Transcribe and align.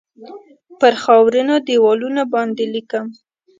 پر 0.79 0.93
خاورینو 1.03 1.55
دیوالونو 1.67 2.23
باندې 2.33 2.63
لیکم 2.73 3.05